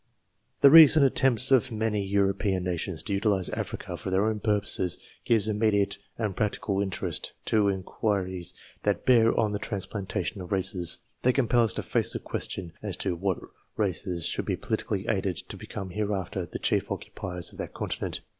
[0.61, 5.47] The recent attempts by many European nations to utilize Africa for their own purposes gives
[5.47, 10.97] immediate and practical interest to inquiries that bear on the transplantation of races.
[11.21, 13.37] They compel us to face the question as to what
[13.77, 18.21] races should be politically aided to become hereafter the chief occupiers of that continent.